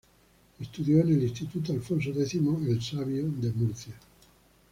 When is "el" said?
1.09-1.21, 2.33-2.81